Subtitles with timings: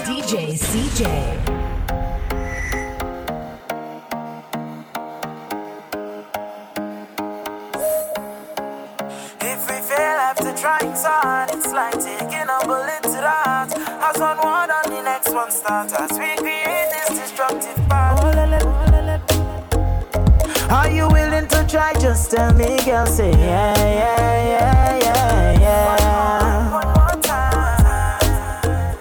[0.05, 1.58] DJ CJ.
[10.95, 13.71] So hard, it's like taking a bullet to the heart.
[13.77, 18.19] As one word on the next one starts, as we create this destructive path.
[20.69, 21.93] Are you willing to try?
[21.93, 23.05] Just tell me, girl.
[23.07, 26.71] Say yeah, yeah, yeah, yeah, yeah.
[26.71, 28.95] One more time.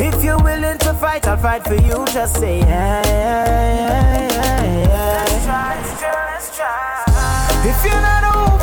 [0.00, 2.04] If you're willing to fight, I'll fight for you.
[2.06, 5.24] Just say yeah, yeah, yeah, yeah, yeah.
[5.28, 7.70] Let's try, let's try, let's try.
[7.70, 8.55] If you're not over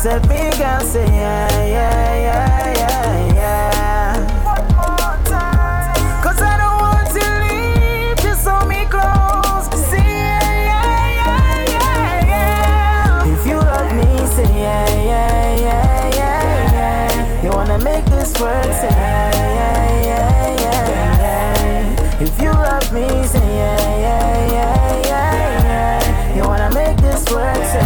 [0.00, 0.80] accept me, girl.
[0.80, 4.44] Say yeah, yeah, yeah, yeah, yeah.
[4.44, 6.22] One more time.
[6.24, 9.68] Cause I don't want to leave, just hold me close.
[9.90, 10.40] Say yeah,
[10.70, 13.34] yeah, yeah, yeah, yeah.
[13.34, 17.42] If you love me, say yeah, yeah, yeah, yeah, yeah.
[17.44, 22.22] You wanna make this work, say yeah, yeah, yeah, yeah, yeah.
[22.24, 26.36] If you love me, say yeah, yeah, yeah, yeah, yeah.
[26.36, 27.84] You wanna make this work, say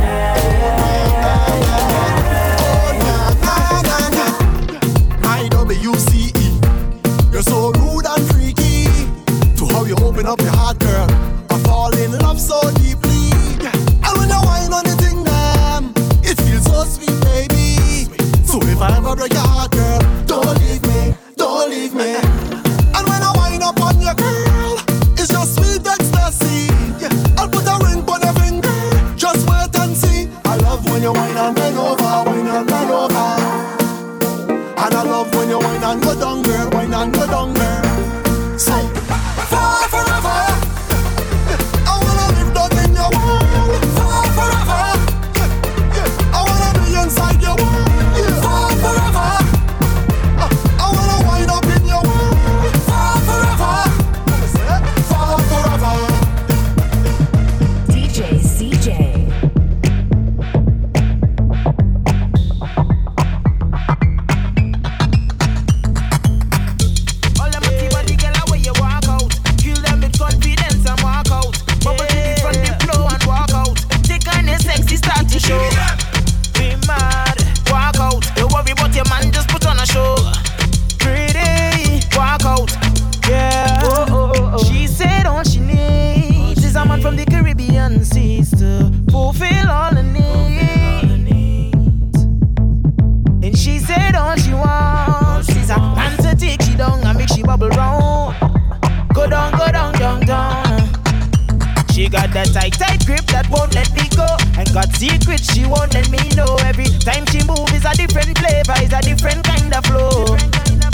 [104.95, 106.57] Secrets she won't let me know.
[106.65, 110.37] Every time she move is a different flavor, is a different kind of flow.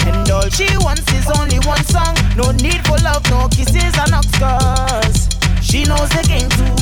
[0.08, 2.16] And all she wants is only one song.
[2.36, 5.28] No need for love, no kisses and scars.
[5.62, 6.80] She knows the game too.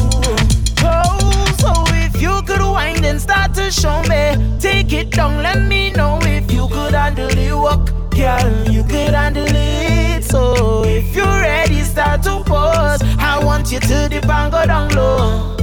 [0.86, 5.60] Oh, so if you could wind and start to show me, take it down, let
[5.66, 8.72] me know if you could handle the work, girl.
[8.72, 10.24] You could handle it.
[10.24, 13.02] So if you're ready, start to pose.
[13.18, 15.57] I want you to dip and go down low.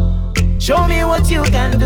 [0.66, 1.86] Show me what you can do.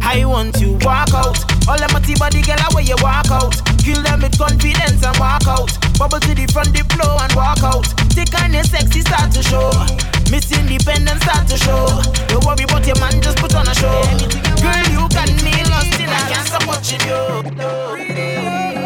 [0.00, 1.36] I want you walk out.
[1.68, 3.60] All them pretty body girl, where you walk out.
[3.84, 5.68] Kill them with confidence and walk out.
[5.98, 7.84] Bubble to the front, the flow and walk out.
[8.08, 9.68] Take on your sexy, start to show.
[10.32, 12.00] Miss independence start to show.
[12.32, 14.00] Don't worry about your man, just put on a show.
[14.64, 18.83] Girl, you got me lost in, I can't stop watching you.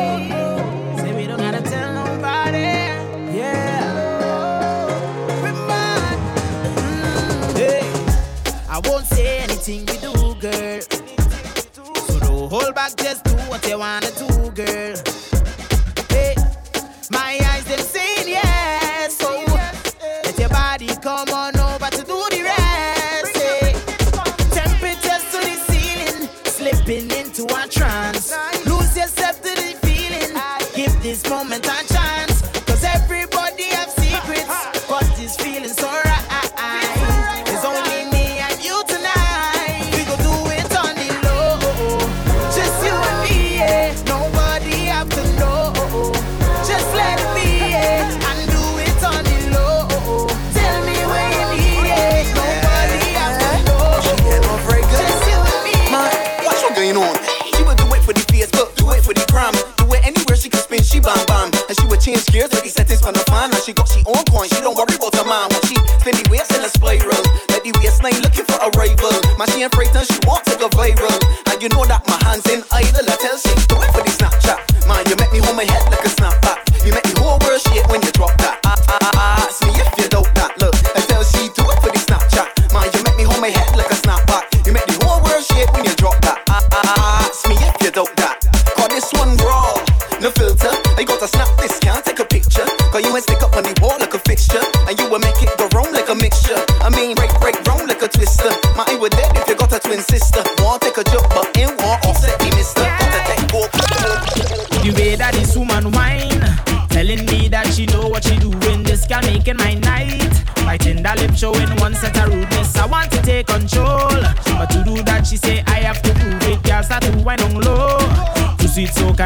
[9.69, 10.81] anything we do, girl.
[12.07, 14.97] So don't hold back, just do what you wanna do, girl.
[16.09, 16.35] Hey,
[17.11, 19.45] my eyes them saying yes, so
[20.25, 23.37] let your body come on over to do the rest.
[23.37, 23.73] Hey.
[24.51, 28.35] Temperatures to the ceiling, slipping into a trance.
[28.67, 30.35] Lose yourself to the feeling.
[30.75, 31.98] Give this moment a chance.
[70.97, 71.18] Pharaoh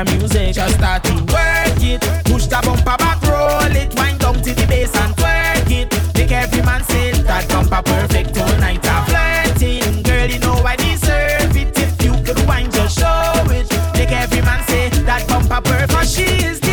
[0.04, 0.54] music.
[0.54, 2.00] Just start to work it.
[2.24, 3.94] Push the bumper back, roll it.
[3.96, 5.88] Wind down to the bass and twerk it.
[6.14, 8.84] Make every man say that bumper perfect all night.
[8.86, 11.78] I'm flirting, girl, you know I deserve it.
[11.78, 13.68] If you could wind, just show it.
[13.94, 16.08] Make every man say that bumper perfect.
[16.08, 16.71] She is the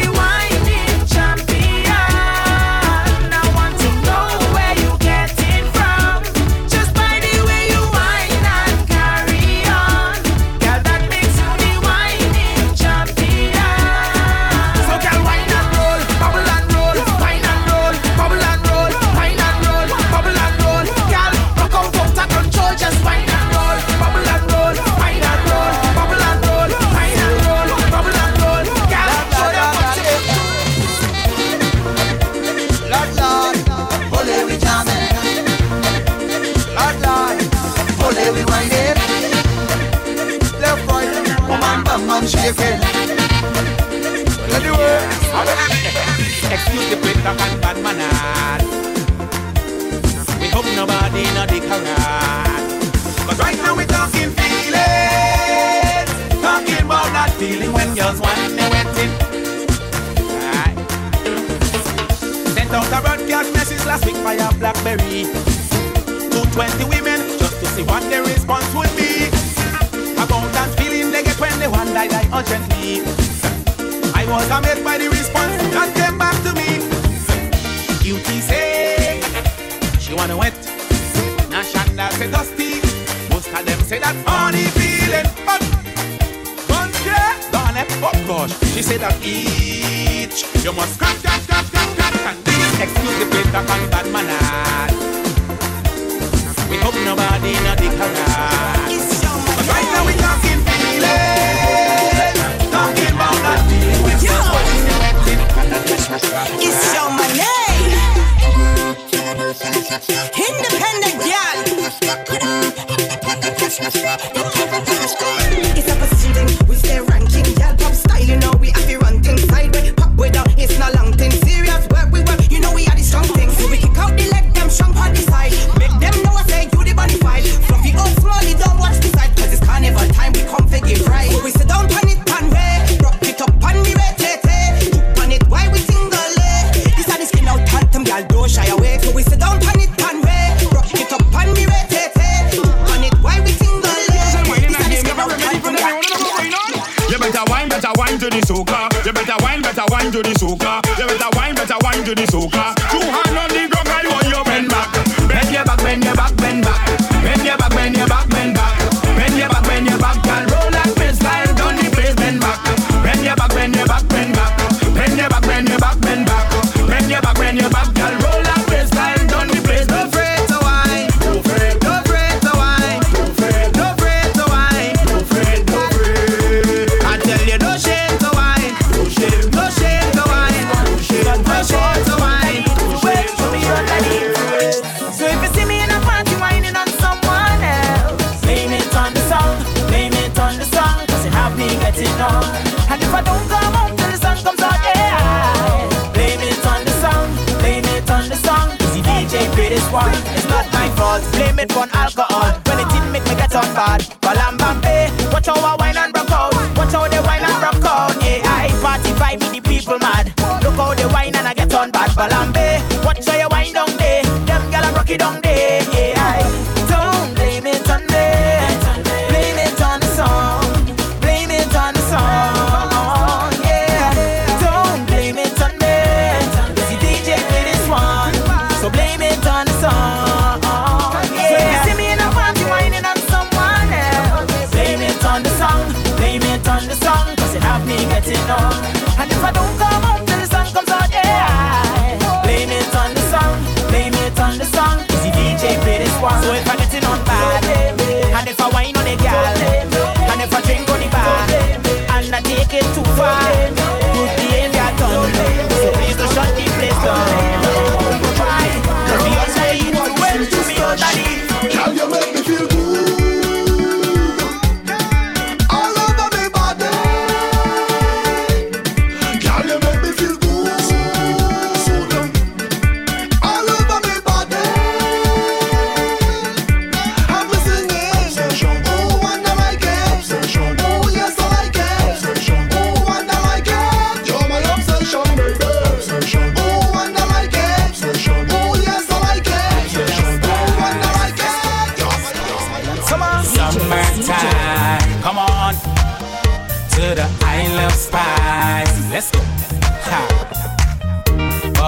[200.00, 200.14] one.
[200.36, 201.24] It's not my fault.
[201.34, 202.52] Blame it on alcohol.
[202.68, 204.09] When it didn't make me get on bad.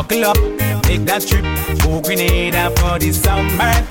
[0.01, 0.37] Buckle up,
[0.81, 1.43] take that trip
[1.77, 3.85] to Grenada for the summertime.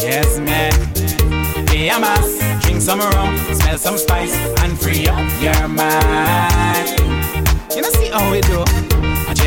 [0.00, 0.72] Yes, man.
[1.66, 6.98] Bahamas, drink some rum, smell some spice, and free up your mind.
[7.72, 8.89] You know, see how we do.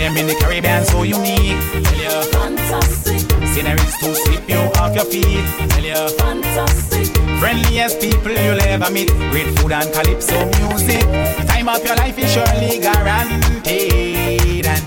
[0.03, 1.55] Gem in the Caribbean so unique.
[1.71, 5.45] Tell you, Fantastic, sceneries to sweep you off your feet.
[5.71, 6.09] Tell you.
[6.17, 7.07] fantastic,
[7.39, 9.07] Friendliest people you'll ever meet.
[9.31, 11.07] Great food and calypso music.
[11.39, 14.65] The time of your life is surely guaranteed.
[14.65, 14.83] And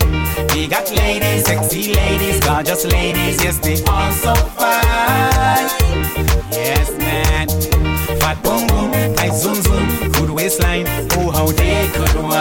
[0.53, 3.41] we got ladies, sexy ladies, gorgeous ladies.
[3.43, 5.67] Yes, they all so fine.
[6.51, 7.47] Yes, man.
[8.19, 10.85] Fat boom boom, tight zoom zoom, good waistline.
[11.13, 12.37] Oh, how they could wine.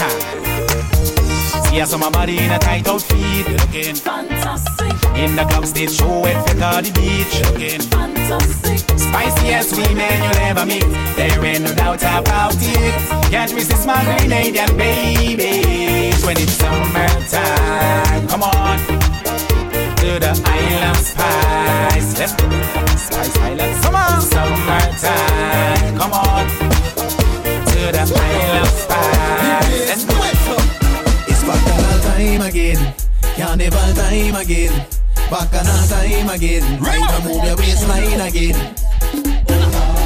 [0.00, 0.29] Ha.
[1.70, 6.26] See how some body in a tight outfit, looking fantastic, in the club stage show
[6.26, 7.80] it fit on the beach, looking.
[7.80, 10.82] fantastic, Spiciest women you'll ever meet.
[11.14, 13.30] There ain't no doubt about it.
[13.30, 18.26] Can't resist my Grenadian babies when it's summertime.
[18.26, 18.78] Come on
[20.02, 22.18] to the Isle of Spice.
[22.18, 22.50] Let's go.
[22.96, 23.82] Spice Island.
[23.84, 24.20] Come on.
[24.20, 25.98] Summertime.
[25.98, 26.29] Come on
[32.20, 32.94] time again,
[33.34, 34.86] carnival time again,
[35.30, 36.62] bacchanal time again.
[36.78, 38.76] Right now move your waistline again.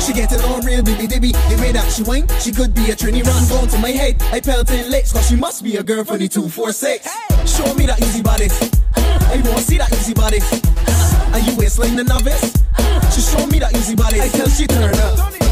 [0.00, 1.33] She get it on real, baby dibby.
[1.33, 4.23] The way that she whine, she could be a Trini run going to my head.
[4.30, 7.09] I felt in legs, cause she must be a girl from the 246.
[7.50, 8.47] Show me that easy body.
[8.94, 10.38] I wanna see that easy body.
[11.33, 12.54] Are you waistline the novice?
[13.12, 14.21] She show me that easy body.
[14.21, 15.43] I tell she turn up.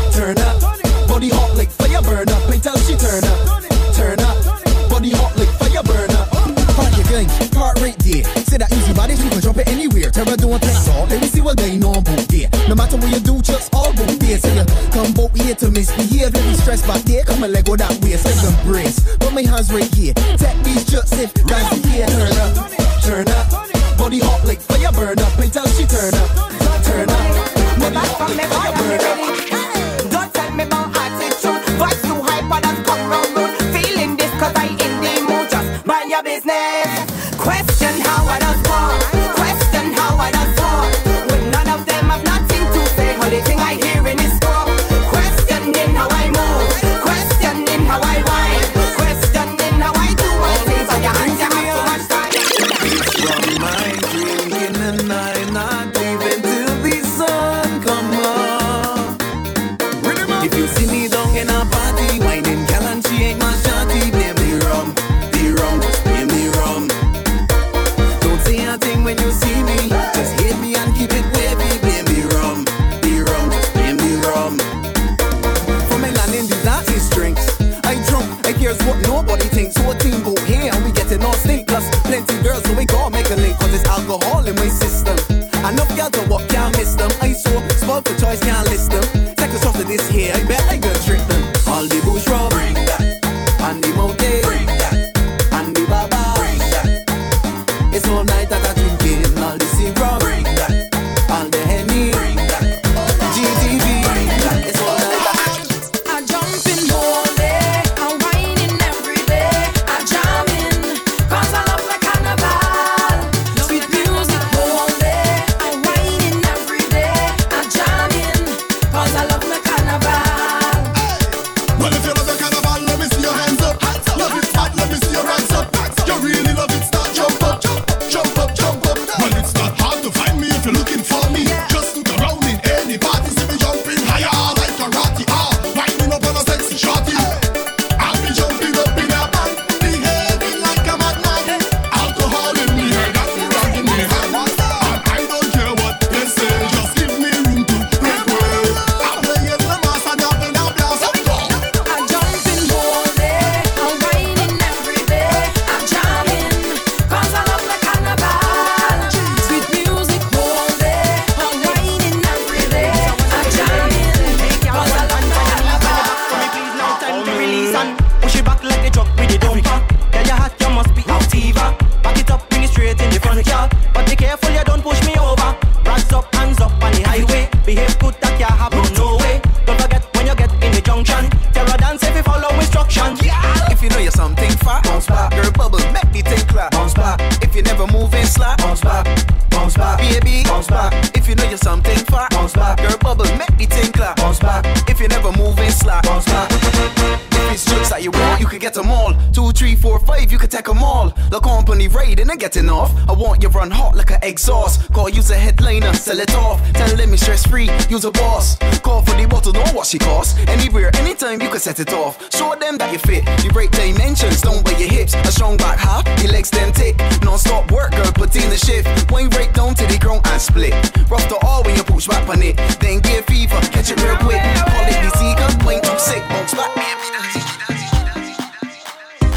[202.02, 202.90] Raiding and getting off.
[203.08, 204.92] I want you run hot like an exhaust.
[204.92, 206.58] Gotta use a headliner, sell it off.
[206.72, 208.56] Tell them it's stress free, use a boss.
[208.80, 210.38] Call for the bottle, know what she costs.
[210.48, 212.14] Anywhere, anytime you can set it off.
[212.34, 213.22] Show them that you fit.
[213.44, 215.14] You break dimensions, don't wear your hips.
[215.14, 216.98] A strong back half, your legs then tick.
[217.22, 218.86] Non stop work, girl, put in the shift.
[219.10, 220.74] Wayne break down till the ground and split.
[221.08, 222.56] Rough the all when you push back on it.
[222.80, 224.42] Then get fever, catch it real quick.
[224.70, 226.70] Call it the seeker, point too sick, bounce back.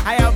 [0.08, 0.35] I have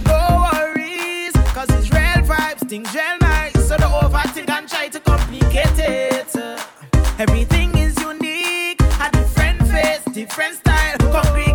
[2.84, 3.68] real nice.
[3.68, 6.36] So don't overthink and try to complicate it.
[7.20, 10.98] Everything is unique, a different face, different style.
[11.12, 11.48] Congregate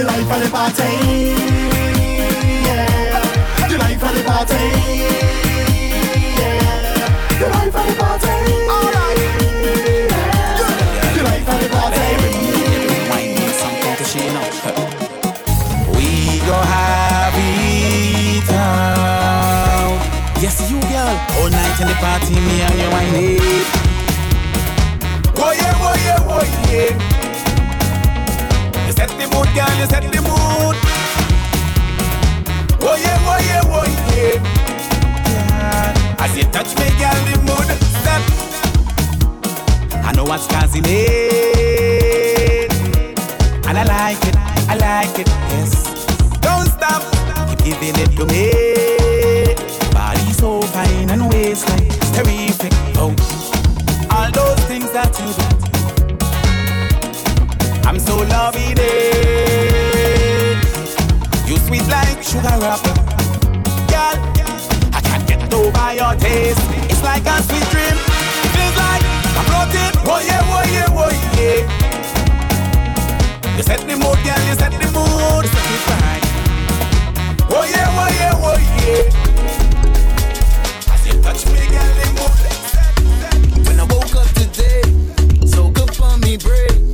[0.00, 0.82] the life of the party
[2.66, 3.20] Yeah
[3.98, 4.62] party
[6.40, 8.34] Yeah party
[8.74, 9.18] Alright
[15.96, 16.08] We
[16.48, 18.48] go have it.
[20.42, 21.14] Yes, you girl.
[21.36, 23.40] All night in the party, me and you wine.
[25.36, 27.09] Oh yeah, oh yeah, oh yeah.
[29.00, 29.72] Set the mood, girl.
[29.80, 30.76] You set the mood.
[32.82, 34.36] Oh yeah, oh yeah, oh yeah.
[35.24, 36.18] Yeah.
[36.18, 37.68] As you touch me, girl, the mood
[38.04, 38.22] set.
[40.04, 42.70] I know what's causing it,
[43.66, 44.36] and I like it.
[44.68, 45.28] I like it.
[45.48, 45.72] Yes.
[46.40, 47.02] Don't stop.
[47.48, 48.52] Keep giving it to me.
[49.94, 52.72] Body so fine and waistline terrific.
[52.96, 53.14] Oh,
[54.10, 55.59] all those things that you do.
[57.90, 59.84] I'm so loving it.
[61.44, 62.94] You sweet like sugar wrapper.
[63.90, 64.14] Girl,
[64.94, 66.60] I can't get over your taste.
[66.88, 67.96] It's like a sweet dream.
[68.54, 69.02] Feels like
[69.34, 69.90] I'm floating.
[70.06, 71.66] Oh yeah, oh yeah, oh yeah.
[73.56, 75.46] You set the mood, girl, you set the mood.
[75.50, 76.22] Set it right.
[77.50, 79.02] Oh yeah, oh yeah, oh yeah.
[80.94, 82.38] As you touch me, girl, the mood.
[83.66, 84.82] When I woke up today,
[85.44, 86.89] so good for me break.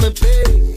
[0.00, 0.69] Does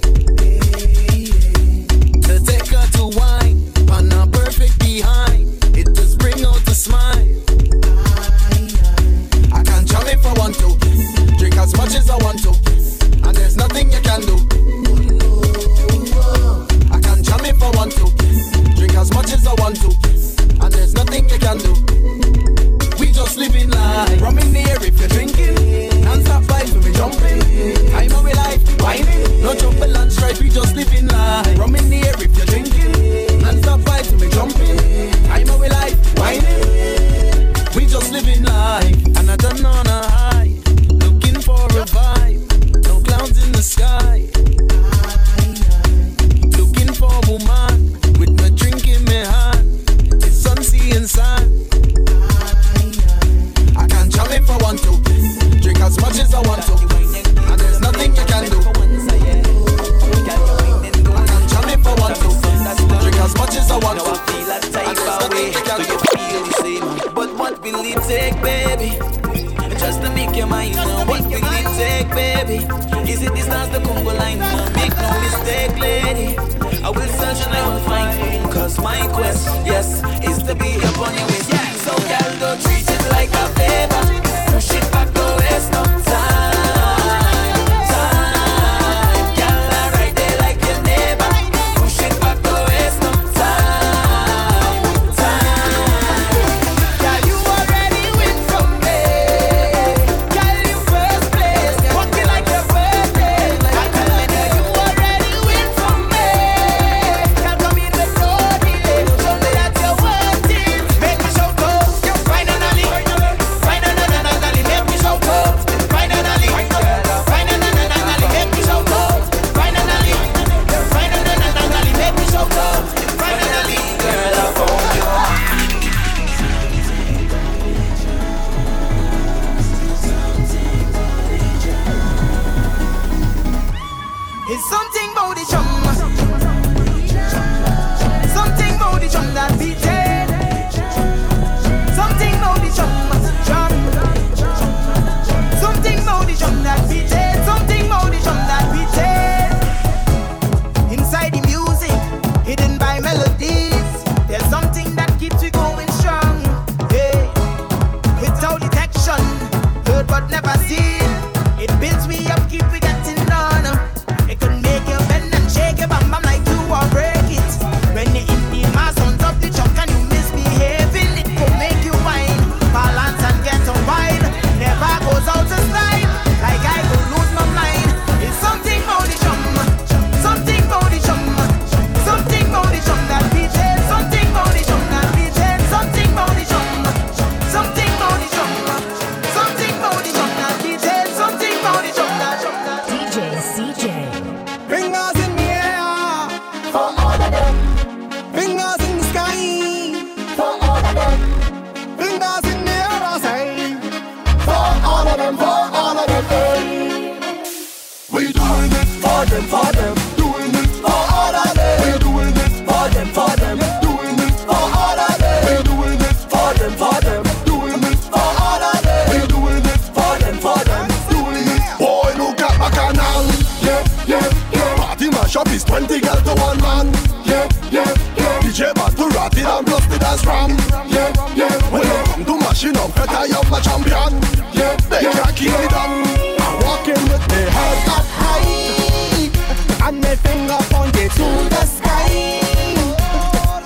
[233.63, 234.13] champion.
[234.54, 235.13] Yeah, they yeah.
[235.13, 236.04] can't keep me down.
[236.45, 242.41] I'm walking with my head up high and my finger pointed to the sky.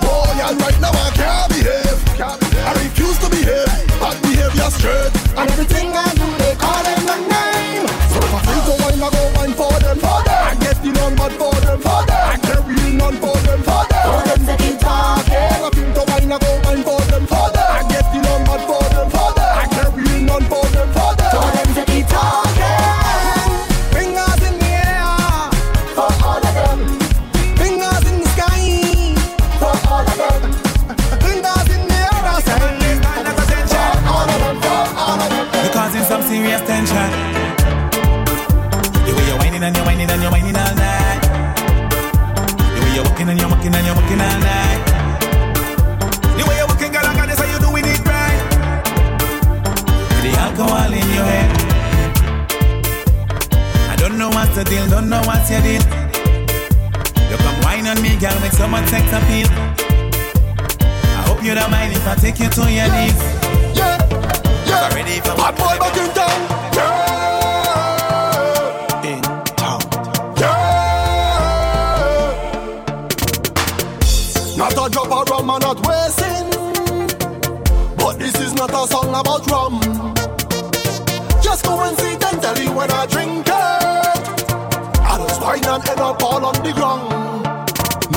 [0.02, 1.98] Oh, yeah, right now I can't behave.
[2.68, 3.66] I refuse to behave.
[4.00, 6.17] Bad behavior straight and everything I.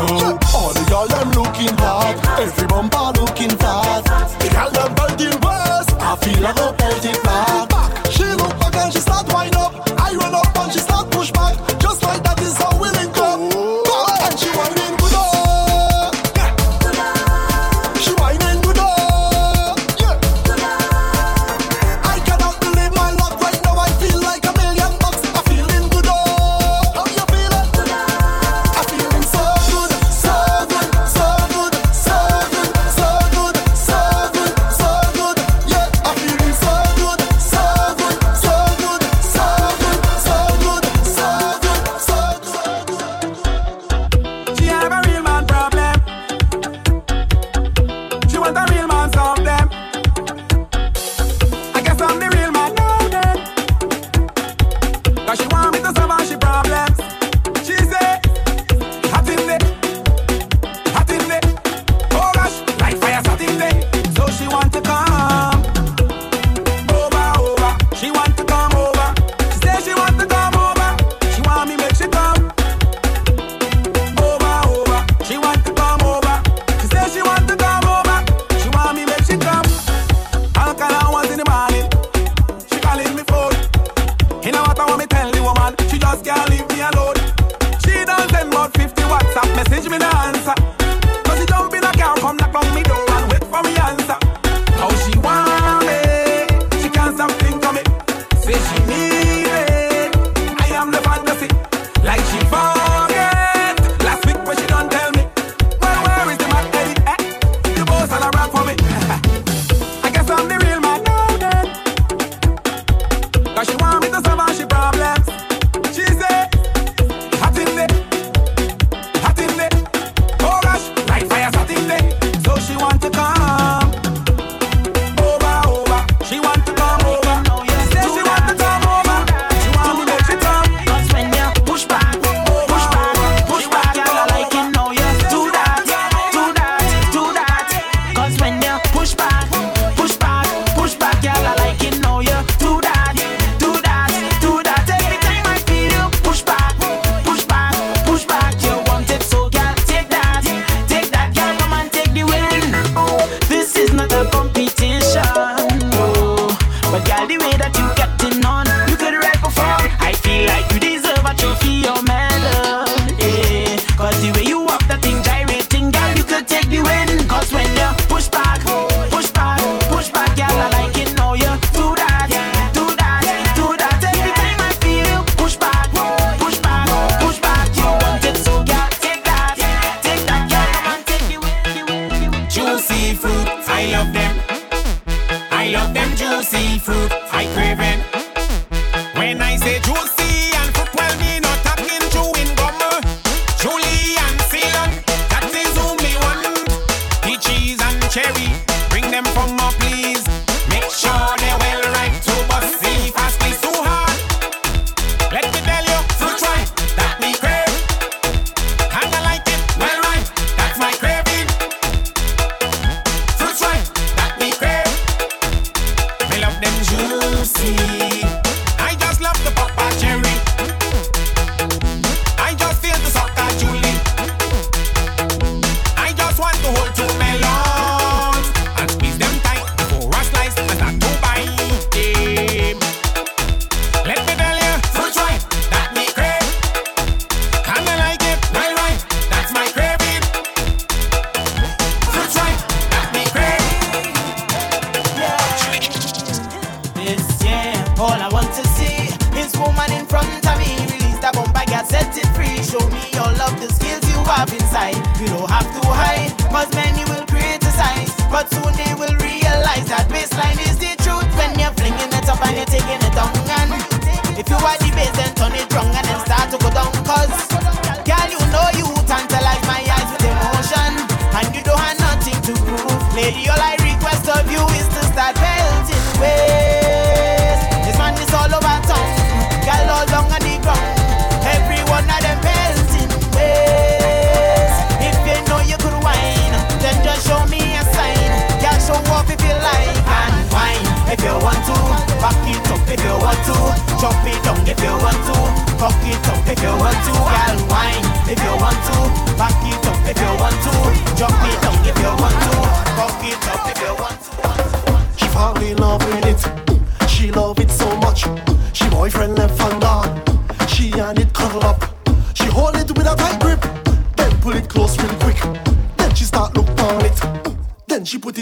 [0.08, 0.40] know.
[0.54, 2.68] All the girl them looking hot, every
[3.20, 4.40] looking fast.
[4.40, 7.51] The girl them building worse, I feel like a pelting fast.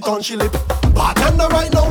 [0.10, 0.52] It on she lip.
[0.96, 1.89] Bartender right now,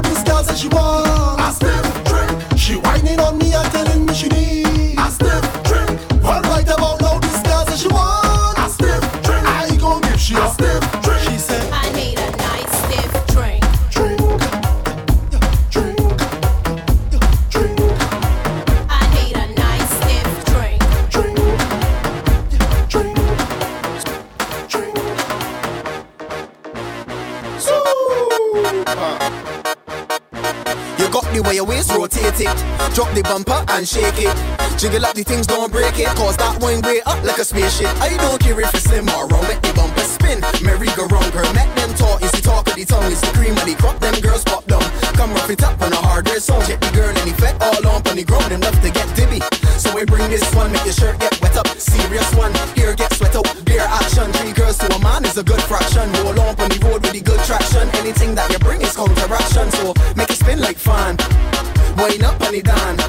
[34.19, 34.35] it.
[34.79, 36.07] Jiggle up the things, don't break it.
[36.15, 37.91] Cause that wine way up like a spaceship.
[37.99, 39.47] I don't care if it's slim or round.
[39.49, 40.41] Make the bumper spin.
[40.63, 41.07] Merry go.
[41.09, 42.23] Girl, make them talk.
[42.23, 43.11] Is the talk of the tongue.
[43.11, 43.99] Is the cream of the crop.
[43.99, 44.83] Them girls pop down.
[45.19, 46.63] Come rough it up on a hardware song.
[46.67, 48.51] Check the girl and fat all on on the ground.
[48.51, 49.43] Them love to get dibby.
[49.79, 50.71] So we bring this one.
[50.71, 51.67] Make your shirt get wet up.
[51.79, 52.55] Serious one.
[52.75, 53.47] Here get sweat up.
[53.65, 54.31] Beer action.
[54.39, 56.07] Three girls to a man is a good fraction.
[56.23, 57.89] Roll on on the road with the good traction.
[57.99, 59.71] Anything that you bring is counteraction.
[59.75, 61.19] So make it spin like fun.
[61.99, 63.08] Wind up on the dan.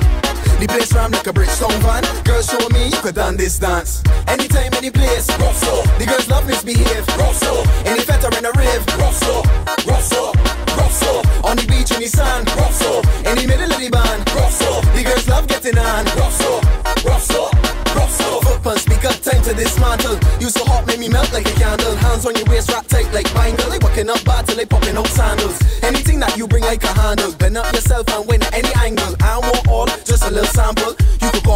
[1.09, 2.03] Ram like a Bridgestone van.
[2.23, 4.03] Girls show me you could done this dance.
[4.27, 5.27] Anytime, any place.
[5.39, 5.81] Rough so.
[5.97, 7.07] The girls love misbehave.
[7.17, 7.63] Rough so.
[7.85, 8.85] Any fetter in a rave.
[8.97, 9.41] Rough so.
[9.87, 10.33] Rough so.
[10.77, 11.21] Rough so.
[11.43, 12.47] On the beach in the sand.
[12.55, 12.99] Rough so.
[13.25, 14.21] In the middle of the band.
[14.35, 14.81] Rough so.
[14.93, 16.05] The girls love getting on.
[16.17, 16.61] Rough so.
[17.07, 17.49] Rough so.
[17.95, 18.41] Rough so.
[18.41, 20.19] Foot pump speaker, time to dismantle.
[20.39, 21.95] You so hot, make me melt like a candle.
[21.95, 23.69] Hands on your waist, wrap tight like bangle.
[23.69, 25.57] They walking up bad till they popping out sandals.
[25.81, 27.33] Anything that you bring, I can handle.
[27.33, 29.15] Bend up yourself and win at any angle.
[29.21, 30.98] I want all, just a little sample.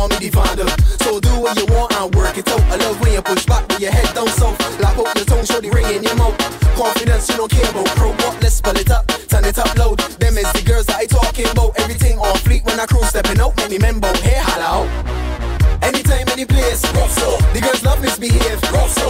[0.10, 0.30] Me.
[1.00, 2.60] So do what you want and work it out.
[2.68, 4.60] I love when you push back with your head down south.
[4.82, 6.38] Lap up your tongue, show the ring in your mouth.
[6.76, 8.12] Confidence, you don't care about pro.
[8.12, 8.42] What?
[8.42, 10.00] Let's spell it up, turn it up loud.
[10.20, 11.80] Them is the girls that I talking about.
[11.80, 13.56] Everything on fleet when I crew stepping out.
[13.56, 14.90] Make me membo, hey, holla out.
[15.84, 17.38] Anytime, any place, rough so.
[17.54, 19.08] The girls love misbehave, rough so.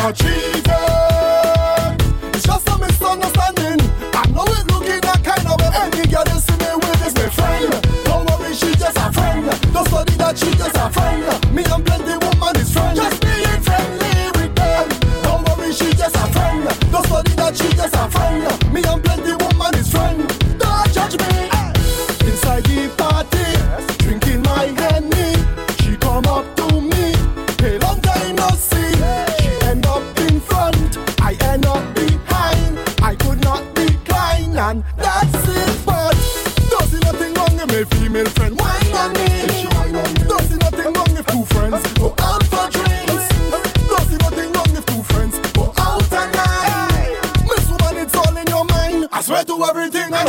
[0.00, 0.66] And cheated.
[2.34, 3.80] It's just a misunderstanding.
[4.14, 5.70] I know it looking a kind of way.
[5.74, 7.72] Any girl you see me with is my friend.
[8.04, 9.46] Don't worry, she just a friend.
[9.72, 11.54] Don't study that she just a friend.
[11.54, 11.89] Me and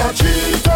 [0.04, 0.71] everything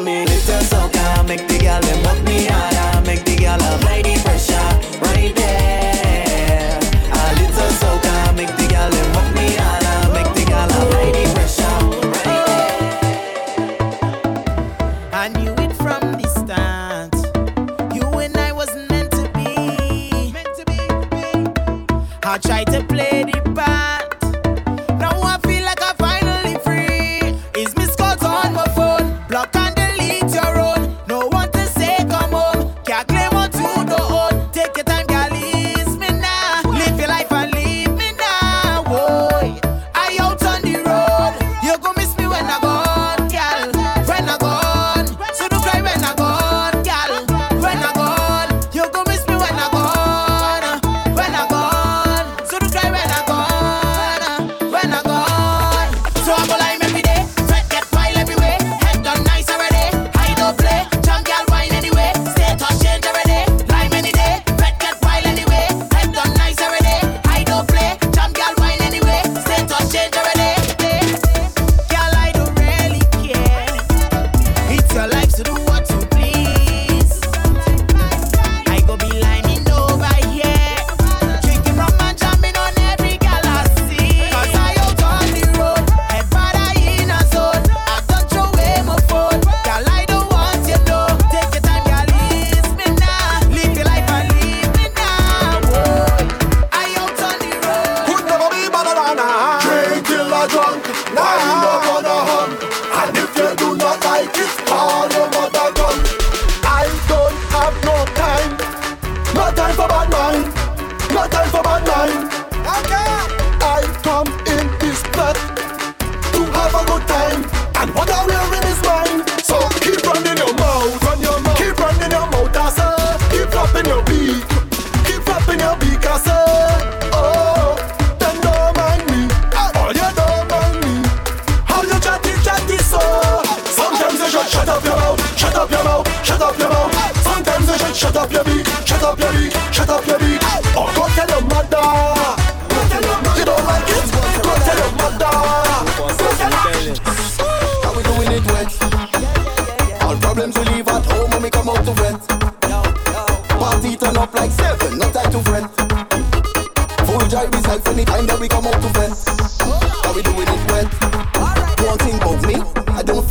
[0.00, 0.29] coming.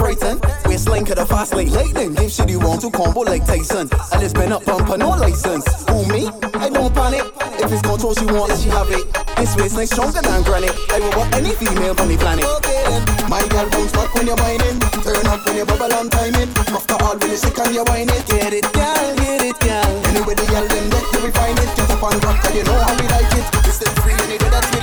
[0.10, 0.42] Brighton.
[0.66, 2.16] We're slinker the fast late lightning.
[2.16, 3.86] Give shit you want to combo like Tyson.
[4.10, 5.66] And it's been up bumper, no license.
[5.86, 6.26] Who me?
[6.58, 7.22] I don't panic.
[7.62, 9.06] If it's control she want, let she have it.
[9.38, 10.74] This waistline stronger than granite.
[10.90, 12.46] I will want any female on the planet.
[12.58, 13.06] Okay, then.
[13.30, 14.82] My girl bounce back when you're whining.
[15.06, 16.50] Turn up when you bubble on timing.
[16.74, 18.26] After all, when you sick and you're it.
[18.26, 19.94] Get it, girl, get it, girl.
[20.10, 21.70] Anyway, the yell, in let you will find it.
[21.78, 23.46] Get up on rock, you know how we like it.
[23.70, 24.42] It's the free, and
[24.74, 24.79] you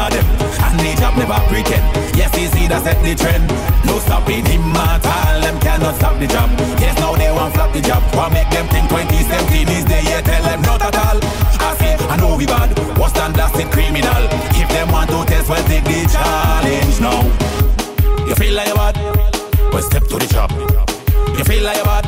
[0.00, 0.26] of them.
[0.64, 1.84] And the job never pretend.
[2.16, 3.44] Yes, he see that set the trend.
[3.84, 5.40] No stopping him at all.
[5.40, 6.48] Them cannot stop the job.
[6.80, 8.02] Yes, now they want flop the job.
[8.16, 10.22] Why make them think 2017 is the year?
[10.22, 11.18] Tell them not at all.
[11.60, 12.72] I say, I know we bad.
[12.96, 14.24] What's done blasted criminal?
[14.56, 17.20] If them want to test, well, take the challenge now.
[18.26, 18.96] You feel like you're bad?
[19.72, 20.50] Well, step to the job.
[21.36, 22.04] You feel like you're bad?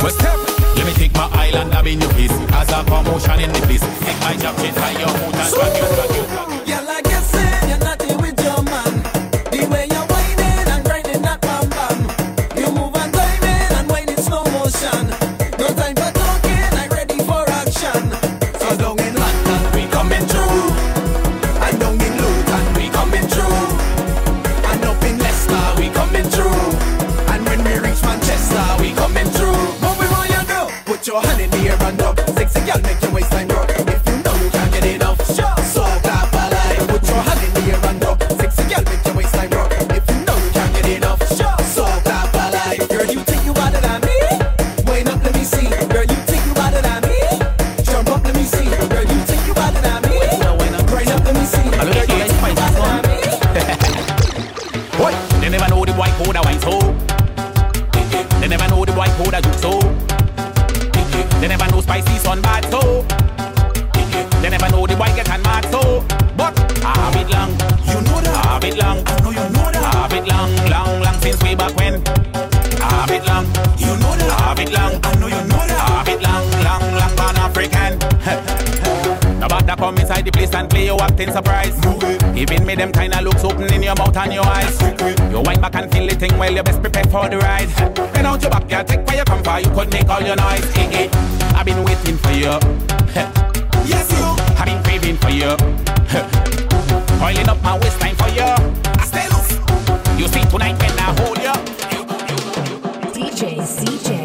[0.00, 0.38] Well, step.
[0.76, 2.32] Let me take my island, I've been your piece.
[2.56, 3.84] As a promotion in the place.
[4.00, 6.60] Take my job, change high your mood and drag you, drag you, drag you.
[6.64, 7.09] Yeah, like
[79.40, 81.74] No bother come inside the place and play you your acting surprise.
[82.36, 84.78] Even me them kinda looks open in your mouth and your eyes.
[85.30, 87.68] You wind back and feel the thing while you best prepare for the ride.
[88.12, 90.36] Then out your back, you take where you come for, you could make all your
[90.36, 90.64] noise.
[90.74, 91.08] Hey, hey.
[91.54, 92.52] I've been waiting for you.
[93.88, 94.24] yes, you.
[94.58, 95.56] I've been craving for you.
[97.18, 98.48] Coiling up my waistline for you.
[99.00, 99.52] I stay loose.
[100.18, 101.54] You see tonight when I hold you.
[103.12, 104.19] DJ CJ.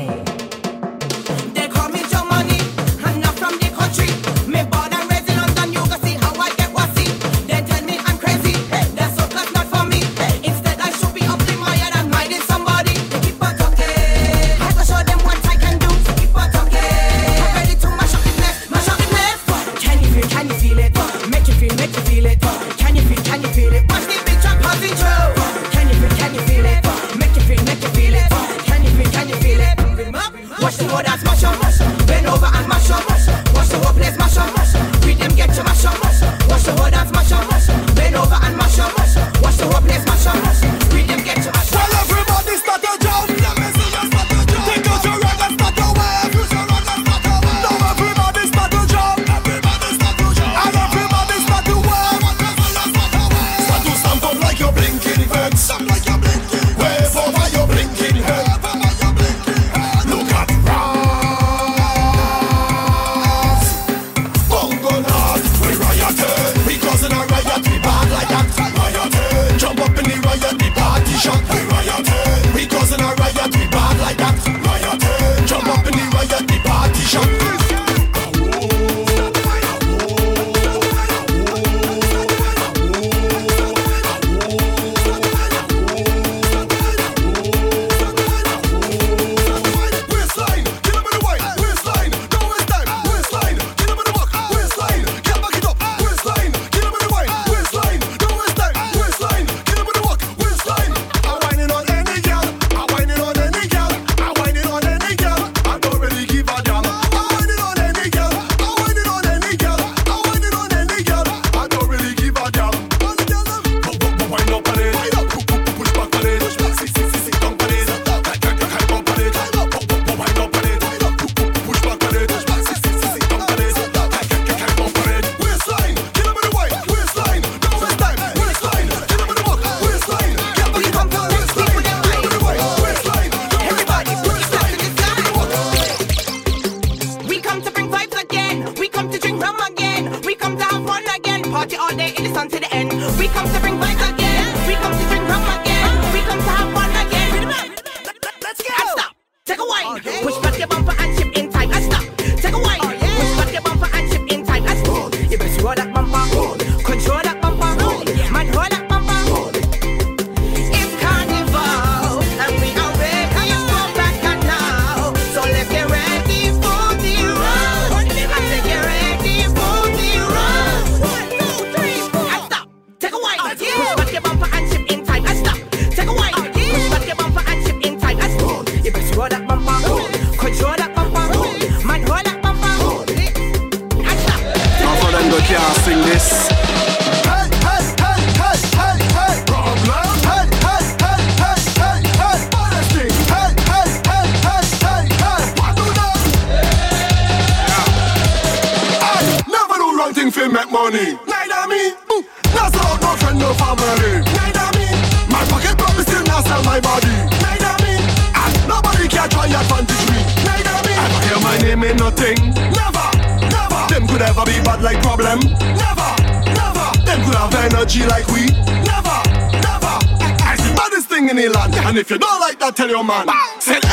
[222.95, 223.27] Your man.
[223.59, 223.84] Say